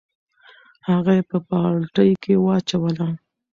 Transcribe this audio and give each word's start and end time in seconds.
هغه 0.89 1.11
یې 1.17 1.23
په 1.29 1.37
بالټي 1.47 2.09
کې 2.23 2.33
واچوله. 2.43 3.07